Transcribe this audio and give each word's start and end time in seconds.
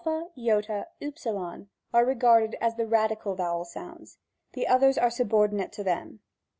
The 0.03 0.07
vowels 0.07 0.31
ay 0.67 1.31
ly 1.31 1.57
v, 1.59 1.65
are 1.93 2.03
regarded 2.03 2.55
as 2.59 2.75
the 2.75 2.87
radical 2.87 3.35
vowel 3.35 3.65
sounds. 3.65 4.17
The 4.53 4.65
others 4.65 4.97
are 4.97 5.11
subordinate 5.11 5.71
to 5.73 5.83
them. 5.83 6.21